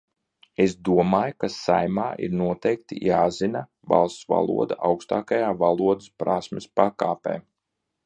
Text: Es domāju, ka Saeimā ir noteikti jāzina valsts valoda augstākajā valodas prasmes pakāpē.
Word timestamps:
Es 0.63 0.71
domāju, 0.87 1.35
ka 1.43 1.49
Saeimā 1.55 2.05
ir 2.29 2.33
noteikti 2.39 2.99
jāzina 3.09 3.63
valsts 3.95 4.27
valoda 4.35 4.81
augstākajā 4.91 5.55
valodas 5.65 6.13
prasmes 6.25 6.71
pakāpē. 6.83 7.41